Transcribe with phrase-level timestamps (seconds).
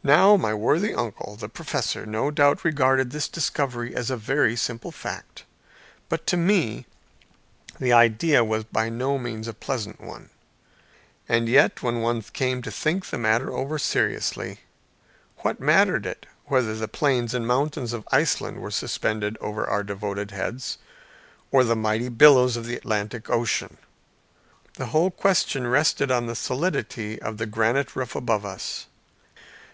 [0.00, 4.92] Now my worthy uncle, the Professor, no doubt regarded this discovery as a very simple
[4.92, 5.42] fact,
[6.08, 6.86] but to me
[7.80, 10.30] the idea was by no means a pleasant one.
[11.28, 14.60] And yet when one came to think the matter over seriously,
[15.38, 20.30] what mattered it whether the plains and mountains of Iceland were suspended over our devoted
[20.30, 20.78] heads,
[21.50, 23.78] or the mighty billows of the Atlantic Ocean?
[24.74, 28.86] The whole question rested on the solidity of the granite roof above us.